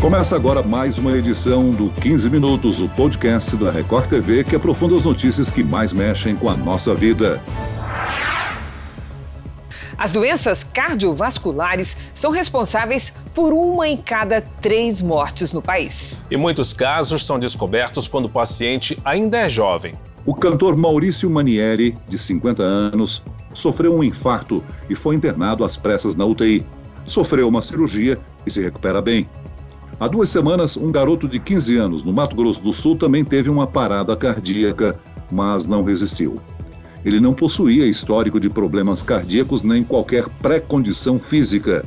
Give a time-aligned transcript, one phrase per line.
[0.00, 4.94] Começa agora mais uma edição do 15 Minutos, o podcast da Record TV que aprofunda
[4.94, 7.42] as notícias que mais mexem com a nossa vida.
[9.96, 16.20] As doenças cardiovasculares são responsáveis por uma em cada três mortes no país.
[16.30, 19.94] E muitos casos são descobertos quando o paciente ainda é jovem.
[20.26, 23.22] O cantor Maurício Manieri, de 50 anos,
[23.54, 26.64] sofreu um infarto e foi internado às pressas na UTI.
[27.06, 29.26] Sofreu uma cirurgia e se recupera bem.
[29.98, 33.48] Há duas semanas, um garoto de 15 anos, no Mato Grosso do Sul, também teve
[33.48, 35.00] uma parada cardíaca,
[35.32, 36.38] mas não resistiu.
[37.02, 41.82] Ele não possuía histórico de problemas cardíacos nem qualquer pré-condição física.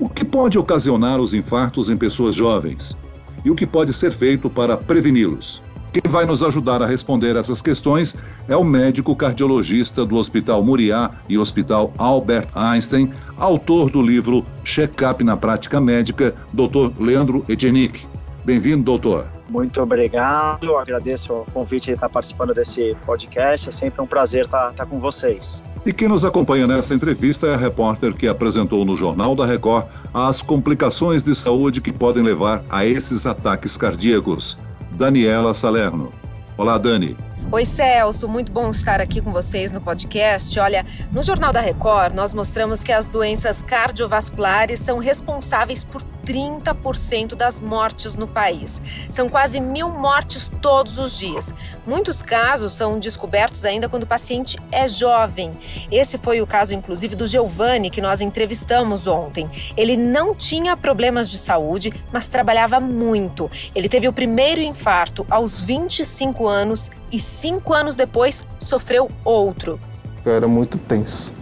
[0.00, 2.96] O que pode ocasionar os infartos em pessoas jovens?
[3.44, 5.62] E o que pode ser feito para preveni-los?
[5.92, 8.16] Quem vai nos ajudar a responder essas questões
[8.48, 15.22] é o médico cardiologista do Hospital Muriá e Hospital Albert Einstein, autor do livro Check-up
[15.22, 16.98] na Prática Médica, Dr.
[16.98, 18.06] Leandro Etchenick.
[18.42, 19.26] Bem-vindo, doutor.
[19.50, 23.68] Muito obrigado, agradeço o convite de estar participando desse podcast.
[23.68, 25.62] É sempre um prazer estar, estar com vocês.
[25.84, 29.84] E quem nos acompanha nessa entrevista é a repórter que apresentou no Jornal da Record
[30.14, 34.56] as complicações de saúde que podem levar a esses ataques cardíacos.
[34.94, 36.12] Daniela Salerno.
[36.56, 37.16] Olá, Dani.
[37.50, 40.58] Oi, Celso, muito bom estar aqui com vocês no podcast.
[40.58, 47.34] Olha, no Jornal da Record, nós mostramos que as doenças cardiovasculares são responsáveis por 30%
[47.34, 48.80] das mortes no país.
[49.08, 51.54] São quase mil mortes todos os dias.
[51.86, 55.52] Muitos casos são descobertos ainda quando o paciente é jovem.
[55.90, 59.48] Esse foi o caso, inclusive, do Giovanni, que nós entrevistamos ontem.
[59.76, 63.50] Ele não tinha problemas de saúde, mas trabalhava muito.
[63.74, 69.78] Ele teve o primeiro infarto aos 25 anos e cinco anos depois sofreu outro.
[70.24, 71.34] Eu era muito tenso,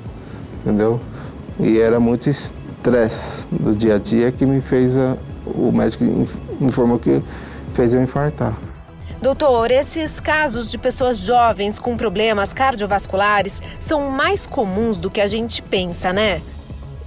[0.61, 1.01] entendeu?
[1.59, 2.31] E era muito
[2.81, 6.03] estresse do dia a dia que me fez a, o médico
[6.61, 7.23] informou que
[7.75, 8.57] fez eu infartar.
[9.21, 15.27] Doutor, esses casos de pessoas jovens com problemas cardiovasculares são mais comuns do que a
[15.27, 16.41] gente pensa, né?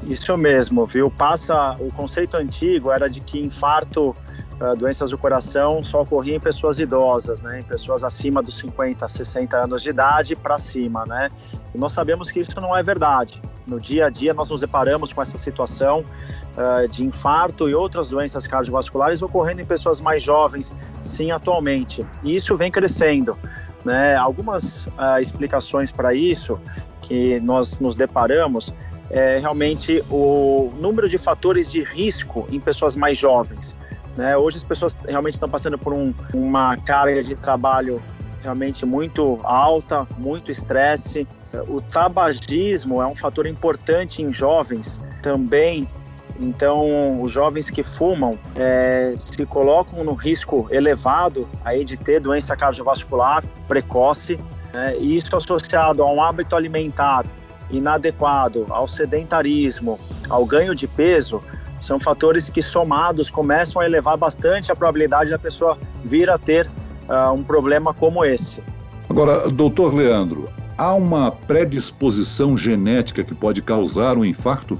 [0.03, 1.09] Isso mesmo, viu?
[1.09, 4.15] Passa o conceito antigo era de que infarto
[4.61, 9.07] uh, doenças do coração só ocorriam em pessoas idosas, né, em pessoas acima dos 50,
[9.07, 11.29] 60 anos de idade para cima, né?
[11.73, 13.41] E nós sabemos que isso não é verdade.
[13.65, 16.03] No dia a dia nós nos deparamos com essa situação
[16.57, 22.05] uh, de infarto e outras doenças cardiovasculares ocorrendo em pessoas mais jovens, sim, atualmente.
[22.23, 23.37] E isso vem crescendo.
[23.85, 24.15] Né?
[24.15, 26.59] Algumas uh, explicações para isso
[27.01, 28.73] que nós nos deparamos
[29.09, 33.75] é realmente o número de fatores de risco em pessoas mais jovens.
[34.15, 34.35] Né?
[34.37, 38.01] Hoje as pessoas realmente estão passando por um, uma carga de trabalho
[38.43, 41.25] realmente muito alta, muito estresse.
[41.67, 45.87] O tabagismo é um fator importante em jovens também.
[46.39, 52.55] Então, os jovens que fumam é, se colocam no risco elevado aí de ter doença
[52.55, 54.37] cardiovascular precoce.
[54.73, 54.97] Né?
[54.99, 57.23] E isso associado a um hábito alimentar
[57.71, 59.99] inadequado, ao sedentarismo,
[60.29, 61.41] ao ganho de peso,
[61.79, 66.69] são fatores que somados começam a elevar bastante a probabilidade da pessoa vir a ter
[67.13, 68.61] uh, um problema como esse.
[69.09, 70.45] Agora, doutor Leandro,
[70.77, 74.79] há uma predisposição genética que pode causar um infarto?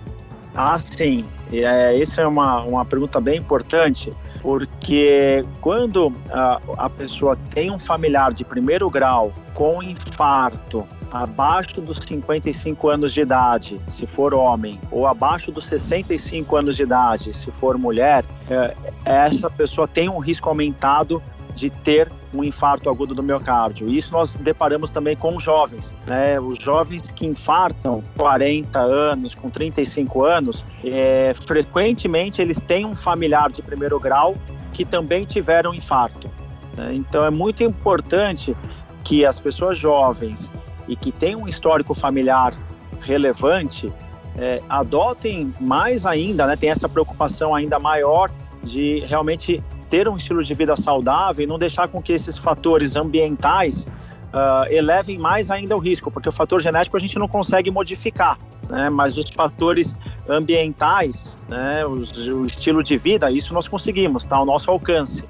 [0.56, 1.26] Ah, sim.
[1.52, 4.12] É, essa é uma, uma pergunta bem importante,
[4.42, 12.00] porque quando a, a pessoa tem um familiar de primeiro grau com infarto, abaixo dos
[12.00, 17.52] 55 anos de idade, se for homem, ou abaixo dos 65 anos de idade, se
[17.52, 18.74] for mulher, é,
[19.06, 21.22] essa pessoa tem um risco aumentado
[21.56, 23.88] de ter um infarto agudo do miocárdio.
[23.92, 25.94] Isso nós deparamos também com jovens.
[26.08, 26.40] Né?
[26.40, 33.52] Os jovens que infartam 40 anos, com 35 anos, é, frequentemente eles têm um familiar
[33.52, 34.36] de primeiro grau
[34.72, 36.30] que também tiveram infarto.
[36.76, 36.96] Né?
[36.96, 38.56] Então é muito importante
[39.04, 40.50] que as pessoas jovens
[40.88, 42.56] e que têm um histórico familiar
[43.02, 43.92] relevante
[44.38, 48.32] é, adotem mais ainda, né, tem essa preocupação ainda maior
[48.64, 49.62] de realmente
[49.94, 53.86] ter um estilo de vida saudável e não deixar com que esses fatores ambientais
[54.34, 58.40] uh, elevem mais ainda o risco, porque o fator genético a gente não consegue modificar,
[58.68, 59.96] né, mas os fatores
[60.28, 65.24] ambientais, né, os, o estilo de vida, isso nós conseguimos, está ao nosso alcance.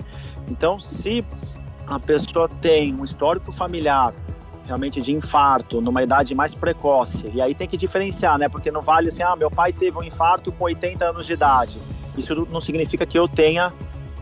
[0.50, 1.26] Então, se
[1.86, 4.14] a pessoa tem um histórico familiar
[4.66, 7.26] realmente de infarto numa idade mais precoce.
[7.34, 8.48] E aí tem que diferenciar, né?
[8.48, 11.78] Porque não vale assim, ah, meu pai teve um infarto com 80 anos de idade.
[12.18, 13.74] Isso não significa que eu tenha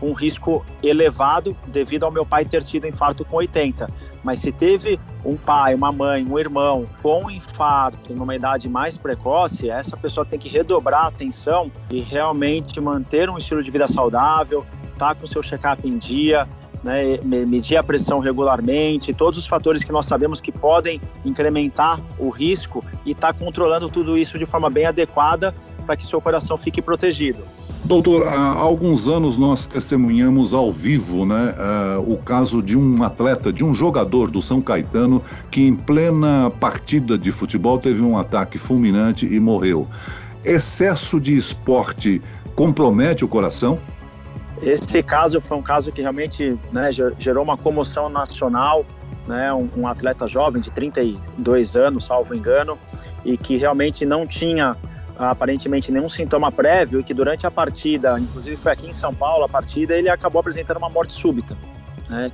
[0.02, 3.88] um risco elevado devido ao meu pai ter tido infarto com 80.
[4.22, 9.70] Mas se teve um pai, uma mãe, um irmão com infarto numa idade mais precoce,
[9.70, 14.66] essa pessoa tem que redobrar a atenção e realmente manter um estilo de vida saudável,
[14.92, 16.48] estar tá com seu check-up em dia,
[16.82, 22.28] né, medir a pressão regularmente, todos os fatores que nós sabemos que podem incrementar o
[22.28, 26.56] risco e estar tá controlando tudo isso de forma bem adequada para que seu coração
[26.56, 27.42] fique protegido.
[27.84, 31.52] Doutor, há alguns anos nós testemunhamos ao vivo né,
[31.98, 35.20] uh, o caso de um atleta, de um jogador do São Caetano,
[35.50, 39.88] que em plena partida de futebol teve um ataque fulminante e morreu.
[40.44, 42.22] Excesso de esporte
[42.54, 43.78] compromete o coração?
[44.62, 48.86] Esse caso foi um caso que realmente né, gerou uma comoção nacional.
[49.24, 52.76] Né, um, um atleta jovem de 32 anos, salvo engano,
[53.24, 54.76] e que realmente não tinha
[55.30, 59.44] aparentemente nenhum sintoma prévio e que durante a partida, inclusive foi aqui em São Paulo
[59.44, 61.56] a partida, ele acabou apresentando uma morte súbita.
[62.08, 62.30] Né?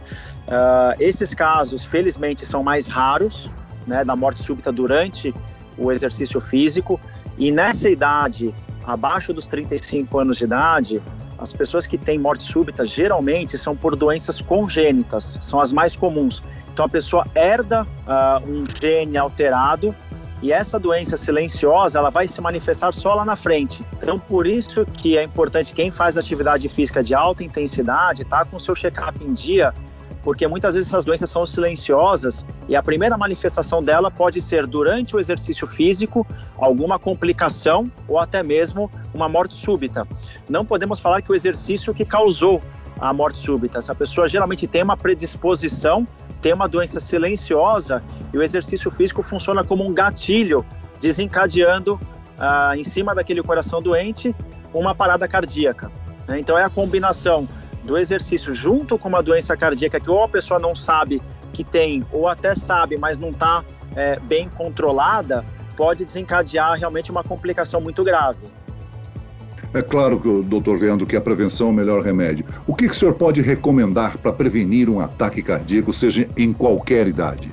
[0.46, 3.50] Uh, esses casos, felizmente, são mais raros,
[3.86, 5.34] né, da morte súbita durante
[5.76, 7.00] o exercício físico
[7.38, 8.52] e nessa idade,
[8.84, 11.02] abaixo dos 35 anos de idade,
[11.38, 16.42] as pessoas que têm morte súbita geralmente são por doenças congênitas, são as mais comuns.
[16.72, 19.94] Então a pessoa herda uh, um gene alterado
[20.42, 23.84] e essa doença silenciosa, ela vai se manifestar só lá na frente.
[23.96, 28.58] Então, por isso que é importante quem faz atividade física de alta intensidade, tá com
[28.58, 29.72] seu check-up em dia,
[30.22, 35.16] porque muitas vezes essas doenças são silenciosas e a primeira manifestação dela pode ser durante
[35.16, 36.26] o exercício físico,
[36.58, 40.06] alguma complicação ou até mesmo uma morte súbita.
[40.48, 42.60] Não podemos falar que o exercício que causou
[43.00, 43.78] a morte súbita.
[43.78, 46.04] Essa pessoa geralmente tem uma predisposição,
[46.40, 48.02] tem uma doença silenciosa
[48.32, 50.64] e o exercício físico funciona como um gatilho,
[51.00, 51.98] desencadeando
[52.38, 54.34] ah, em cima daquele coração doente
[54.72, 55.90] uma parada cardíaca.
[56.26, 56.38] Né?
[56.38, 57.48] Então é a combinação
[57.84, 62.04] do exercício junto com uma doença cardíaca que ou a pessoa não sabe que tem
[62.12, 63.64] ou até sabe, mas não está
[63.96, 65.44] é, bem controlada,
[65.76, 68.38] pode desencadear realmente uma complicação muito grave.
[69.74, 72.44] É claro, que doutor Leandro, que a prevenção é o melhor remédio.
[72.66, 77.06] O que, que o senhor pode recomendar para prevenir um ataque cardíaco, seja em qualquer
[77.06, 77.52] idade?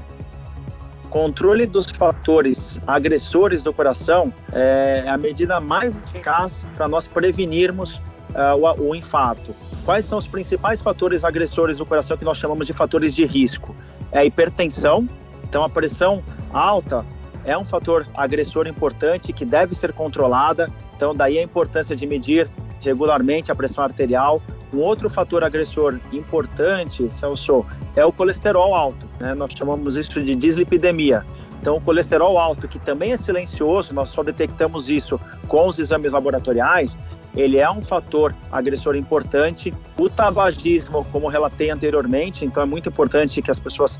[1.09, 8.01] Controle dos fatores agressores do coração é a medida mais eficaz para nós prevenirmos
[8.31, 9.55] uh, o, o infarto.
[9.83, 13.75] Quais são os principais fatores agressores do coração que nós chamamos de fatores de risco?
[14.11, 15.05] É a hipertensão,
[15.43, 17.05] então a pressão alta
[17.45, 20.67] é um fator agressor importante que deve ser controlada.
[20.95, 22.49] Então, daí a importância de medir
[22.81, 24.41] regularmente a pressão arterial.
[24.73, 27.65] Um outro fator agressor importante, Celso,
[27.95, 29.07] é o colesterol alto.
[29.19, 29.33] Né?
[29.33, 31.25] Nós chamamos isso de dislipidemia.
[31.59, 36.13] Então, o colesterol alto, que também é silencioso, nós só detectamos isso com os exames
[36.13, 36.95] laboratoriais,
[37.35, 39.73] ele é um fator agressor importante.
[39.97, 43.99] O tabagismo, como relatei anteriormente, então é muito importante que as pessoas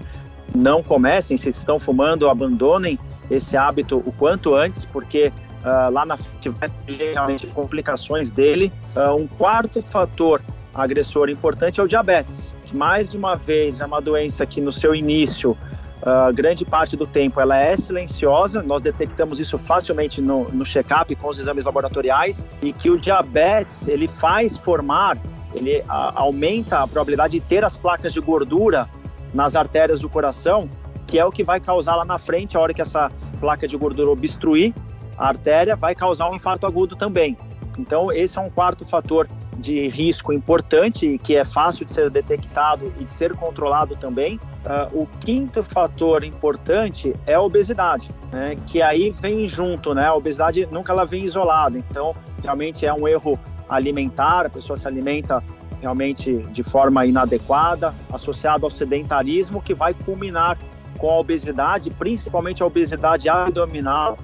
[0.56, 2.98] não comecem, se estão fumando, abandonem
[3.30, 5.32] esse hábito o quanto antes, porque
[5.64, 8.72] uh, lá na frente vai ter realmente complicações dele.
[8.96, 10.42] Uh, um quarto fator
[10.74, 14.94] agressor importante é o diabetes, que mais uma vez é uma doença que no seu
[14.94, 20.66] início, uh, grande parte do tempo, ela é silenciosa, nós detectamos isso facilmente no, no
[20.66, 25.18] check-up com os exames laboratoriais, e que o diabetes, ele faz formar,
[25.54, 28.90] ele aumenta a probabilidade de ter as placas de gordura
[29.36, 30.70] nas artérias do coração,
[31.06, 33.78] que é o que vai causar lá na frente, a hora que essa placa de
[33.78, 34.74] gordura obstruir
[35.18, 37.38] a artéria, vai causar um infarto agudo também.
[37.78, 39.28] Então, esse é um quarto fator
[39.58, 44.40] de risco importante que é fácil de ser detectado e de ser controlado também.
[44.66, 48.56] Uh, o quinto fator importante é a obesidade, né?
[48.66, 50.08] que aí vem junto, né?
[50.08, 54.88] A obesidade nunca ela vem isolada, então realmente é um erro alimentar, a pessoa se
[54.88, 55.44] alimenta
[55.86, 60.58] realmente de forma inadequada, associado ao sedentarismo, que vai culminar
[60.98, 64.18] com a obesidade, principalmente a obesidade abdominal,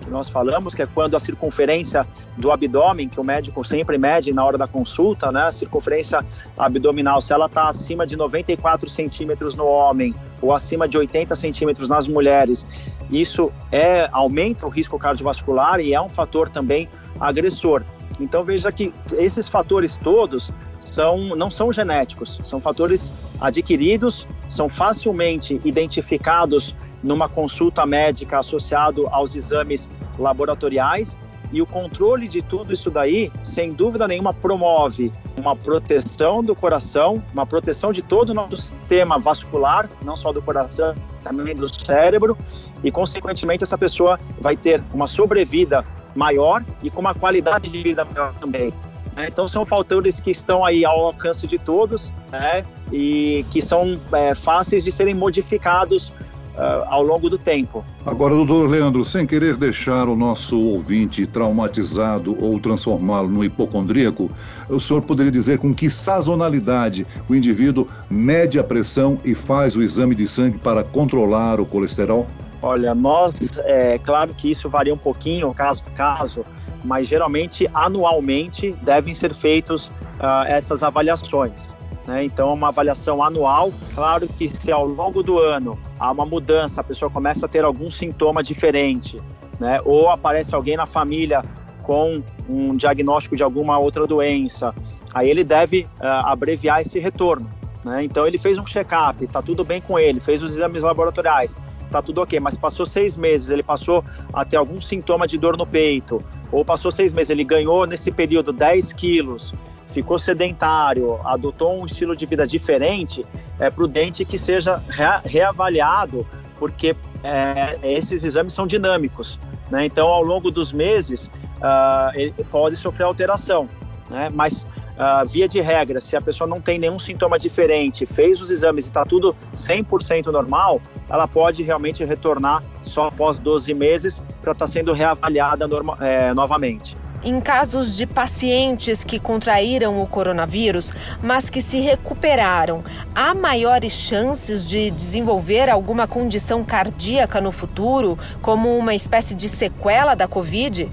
[0.00, 4.32] que nós falamos, que é quando a circunferência do abdômen, que o médico sempre mede
[4.32, 5.42] na hora da consulta, né?
[5.42, 6.24] A circunferência
[6.56, 11.88] abdominal, se ela está acima de 94 centímetros no homem ou acima de 80 centímetros
[11.88, 12.66] nas mulheres,
[13.10, 16.88] isso é aumenta o risco cardiovascular e é um fator também
[17.18, 17.82] agressor.
[18.20, 20.52] Então veja que esses fatores todos
[20.90, 29.34] são, não são genéticos, são fatores adquiridos, são facilmente identificados numa consulta médica associado aos
[29.34, 31.16] exames laboratoriais
[31.52, 37.22] e o controle de tudo isso daí, sem dúvida nenhuma, promove uma proteção do coração,
[37.32, 40.94] uma proteção de todo o nosso sistema vascular, não só do coração,
[41.24, 42.36] também do cérebro,
[42.84, 48.04] e consequentemente essa pessoa vai ter uma sobrevida maior e com uma qualidade de vida
[48.04, 48.72] maior também.
[49.16, 49.28] Né?
[49.28, 52.64] Então são fatores que estão aí ao alcance de todos né?
[52.92, 56.12] e que são é, fáceis de serem modificados
[56.54, 57.84] uh, ao longo do tempo.
[58.04, 64.30] Agora, doutor Leandro, sem querer deixar o nosso ouvinte traumatizado ou transformá-lo no hipocondríaco,
[64.68, 69.82] o senhor poderia dizer com que sazonalidade o indivíduo mede a pressão e faz o
[69.82, 72.26] exame de sangue para controlar o colesterol?
[72.62, 76.44] Olha, nós, é claro que isso varia um pouquinho, caso a caso,
[76.84, 81.74] mas geralmente anualmente devem ser feitos uh, essas avaliações.
[82.06, 82.24] Né?
[82.24, 83.72] Então, é uma avaliação anual.
[83.94, 87.64] Claro que se ao longo do ano há uma mudança, a pessoa começa a ter
[87.64, 89.18] algum sintoma diferente,
[89.58, 89.80] né?
[89.84, 91.42] ou aparece alguém na família
[91.82, 94.74] com um diagnóstico de alguma outra doença,
[95.14, 97.48] aí ele deve uh, abreviar esse retorno.
[97.84, 98.04] Né?
[98.04, 101.56] Então, ele fez um check-up, está tudo bem com ele, fez os exames laboratoriais,
[101.90, 105.56] tá tudo ok, mas passou seis meses, ele passou a ter algum sintoma de dor
[105.56, 106.18] no peito,
[106.50, 109.52] ou passou seis meses, ele ganhou nesse período 10 quilos,
[109.88, 113.24] ficou sedentário, adotou um estilo de vida diferente,
[113.58, 114.82] é prudente que seja
[115.24, 116.26] reavaliado,
[116.58, 116.94] porque
[117.24, 119.38] é, esses exames são dinâmicos.
[119.70, 119.86] Né?
[119.86, 123.68] Então, ao longo dos meses, uh, ele pode sofrer alteração.
[124.10, 124.28] Né?
[124.32, 124.66] Mas
[125.00, 128.84] Uh, via de regra, se a pessoa não tem nenhum sintoma diferente, fez os exames
[128.84, 130.78] e está tudo 100% normal,
[131.08, 136.34] ela pode realmente retornar só após 12 meses para estar tá sendo reavaliada norma, é,
[136.34, 136.98] novamente.
[137.22, 140.92] Em casos de pacientes que contraíram o coronavírus,
[141.22, 148.76] mas que se recuperaram, há maiores chances de desenvolver alguma condição cardíaca no futuro, como
[148.76, 150.90] uma espécie de sequela da Covid?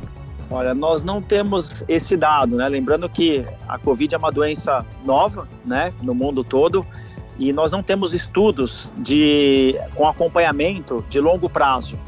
[0.49, 2.69] Olha, nós não temos esse dado, né?
[2.69, 6.85] Lembrando que a Covid é uma doença nova, né, no mundo todo,
[7.37, 11.99] e nós não temos estudos de com acompanhamento de longo prazo.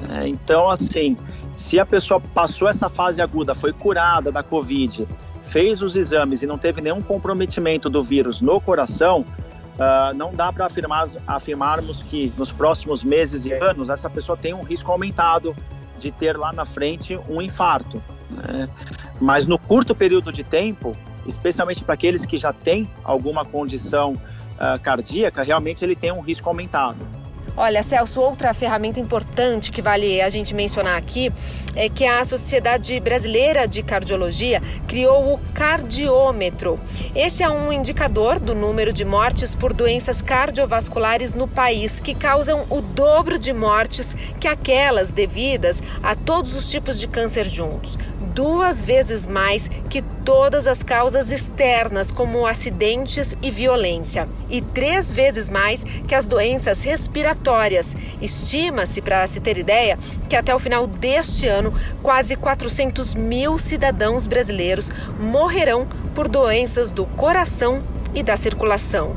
[0.00, 0.28] Né?
[0.28, 1.16] Então, assim,
[1.54, 5.06] se a pessoa passou essa fase aguda, foi curada da Covid,
[5.42, 9.24] fez os exames e não teve nenhum comprometimento do vírus no coração,
[9.72, 14.52] Uh, não dá para afirmar, afirmarmos que nos próximos meses e anos essa pessoa tem
[14.52, 15.56] um risco aumentado
[15.98, 18.02] de ter lá na frente um infarto.
[18.30, 18.68] Né?
[19.20, 20.92] Mas no curto período de tempo,
[21.26, 26.48] especialmente para aqueles que já têm alguma condição uh, cardíaca, realmente ele tem um risco
[26.48, 27.06] aumentado.
[27.54, 31.30] Olha, Celso, outra ferramenta importante que vale a gente mencionar aqui
[31.76, 36.80] é que a Sociedade Brasileira de Cardiologia criou o cardiômetro.
[37.14, 42.64] Esse é um indicador do número de mortes por doenças cardiovasculares no país, que causam
[42.70, 47.98] o dobro de mortes que aquelas devidas a todos os tipos de câncer juntos
[48.34, 55.50] duas vezes mais que todas as causas externas, como acidentes e violência, e três vezes
[55.50, 57.94] mais que as doenças respiratórias.
[58.20, 59.98] Estima-se, para se ter ideia,
[60.28, 61.72] que até o final deste ano,
[62.02, 67.82] quase 400 mil cidadãos brasileiros morrerão por doenças do coração
[68.14, 69.14] e da circulação.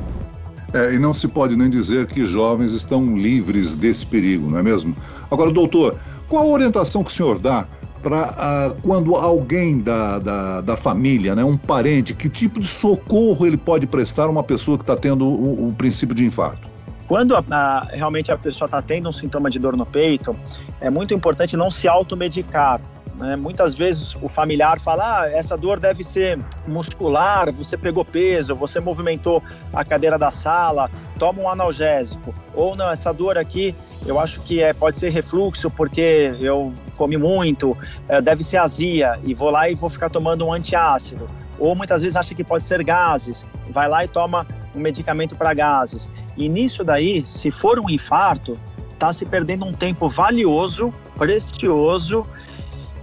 [0.74, 4.64] É, e não se pode nem dizer que jovens estão livres desse perigo, não é
[4.64, 4.96] mesmo?
[5.32, 7.66] Agora, doutor, qual a orientação que o senhor dá
[8.06, 13.48] para uh, quando alguém da, da, da, família, né, um parente, que tipo de socorro
[13.48, 16.70] ele pode prestar a uma pessoa que está tendo o, o, princípio de infarto?
[17.08, 20.38] Quando a, a, realmente a pessoa está tendo um sintoma de dor no peito,
[20.80, 22.80] é muito importante não se automedicar.
[23.18, 23.36] Né?
[23.36, 28.80] Muitas vezes o familiar fala: ah, essa dor deve ser muscular, você pegou peso, você
[28.80, 29.42] movimentou
[29.74, 32.36] a cadeira da sala, toma um analgésico.
[32.54, 33.74] Ou não, essa dor aqui
[34.06, 39.20] eu acho que é, pode ser refluxo porque eu comi muito, é, deve ser azia
[39.24, 41.28] e vou lá e vou ficar tomando um antiácido.
[41.58, 45.54] Ou muitas vezes acha que pode ser gases, vai lá e toma um medicamento para
[45.54, 46.10] gases.
[46.36, 48.60] E nisso daí, se for um infarto,
[48.90, 52.26] está se perdendo um tempo valioso, precioso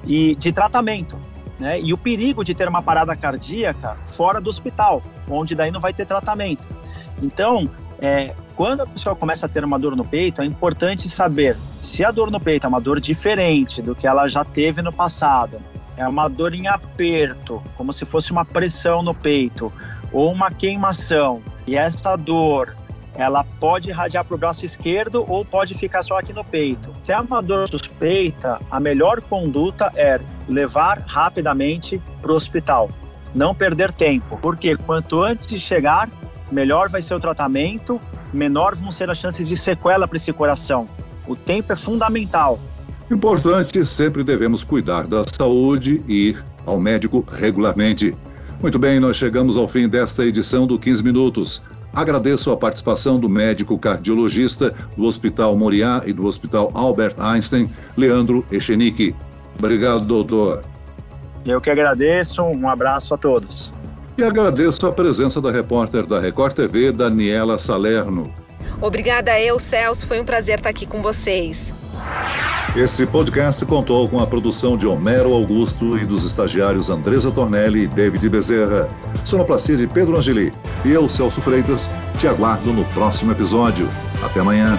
[0.05, 1.19] e de tratamento.
[1.59, 1.81] Né?
[1.81, 5.93] E o perigo de ter uma parada cardíaca fora do hospital, onde daí não vai
[5.93, 6.67] ter tratamento.
[7.23, 7.71] Então,
[8.01, 12.05] é, quando a pessoa começa a ter uma dor no peito, é importante saber se
[12.05, 15.61] a dor no peito é uma dor diferente do que ela já teve no passado,
[15.97, 19.73] é uma dor em aperto, como se fosse uma pressão no peito,
[20.13, 22.75] ou uma queimação, e essa dor
[23.15, 26.91] ela pode irradiar para o braço esquerdo ou pode ficar só aqui no peito.
[27.03, 30.19] Se é uma dor suspeita, a melhor conduta é
[30.49, 32.89] levar rapidamente para o hospital.
[33.35, 36.09] Não perder tempo, porque quanto antes chegar,
[36.51, 38.01] melhor vai ser o tratamento,
[38.33, 40.87] menor vão ser as chances de sequela para esse coração.
[41.27, 42.59] O tempo é fundamental.
[43.11, 48.17] Importante, sempre devemos cuidar da saúde e ir ao médico regularmente.
[48.61, 51.63] Muito bem, nós chegamos ao fim desta edição do 15 Minutos.
[51.93, 58.45] Agradeço a participação do médico cardiologista do Hospital Moriá e do Hospital Albert Einstein, Leandro
[58.51, 59.15] Echenique.
[59.59, 60.63] Obrigado, doutor.
[61.45, 63.71] Eu que agradeço, um abraço a todos.
[64.17, 68.33] E agradeço a presença da repórter da Record TV, Daniela Salerno.
[68.81, 70.07] Obrigada eu, Celso.
[70.07, 71.73] Foi um prazer estar aqui com vocês.
[72.75, 77.87] Esse podcast contou com a produção de Homero Augusto e dos estagiários Andresa Tornelli e
[77.87, 78.89] David Bezerra.
[79.25, 80.53] Sonoplastia de Pedro Angeli.
[80.85, 83.89] E eu, Celso Freitas, te aguardo no próximo episódio.
[84.23, 84.79] Até amanhã.